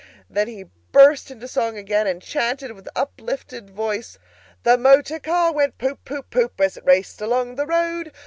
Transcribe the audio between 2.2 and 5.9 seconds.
chanted with uplifted voice— "The motor car went